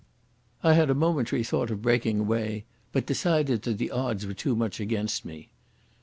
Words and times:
I 0.63 0.73
had 0.73 0.89
a 0.89 0.95
momentary 0.95 1.43
thought 1.43 1.69
of 1.69 1.83
breaking 1.83 2.19
away, 2.21 2.65
but 2.91 3.05
decided 3.05 3.61
that 3.61 3.77
the 3.77 3.91
odds 3.91 4.25
were 4.25 4.33
too 4.33 4.55
much 4.55 4.79
against 4.79 5.25
me. 5.25 5.51